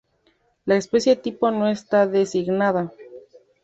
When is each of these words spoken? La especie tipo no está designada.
La 0.65 0.77
especie 0.77 1.15
tipo 1.15 1.51
no 1.51 1.67
está 1.67 2.07
designada. 2.07 2.91